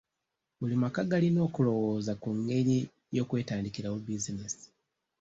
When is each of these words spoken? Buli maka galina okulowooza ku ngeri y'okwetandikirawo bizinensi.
Buli 0.59 0.75
maka 0.83 1.01
galina 1.11 1.39
okulowooza 1.47 2.13
ku 2.21 2.29
ngeri 2.39 2.77
y'okwetandikirawo 3.15 3.97
bizinensi. 4.05 4.65